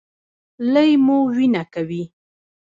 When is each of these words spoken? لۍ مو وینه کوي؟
لۍ 0.73 0.91
مو 1.05 1.17
وینه 1.35 1.63
کوي؟ 1.73 2.03